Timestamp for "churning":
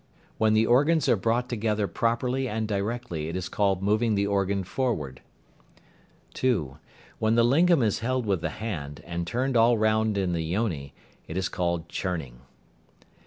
11.87-12.39